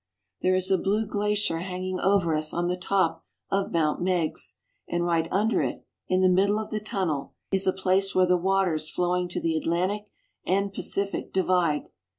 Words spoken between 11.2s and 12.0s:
divide.